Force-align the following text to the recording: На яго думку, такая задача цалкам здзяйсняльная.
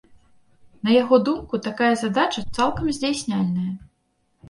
На 0.89 0.95
яго 1.01 1.19
думку, 1.27 1.61
такая 1.69 1.91
задача 2.05 2.47
цалкам 2.55 2.85
здзяйсняльная. 2.91 3.71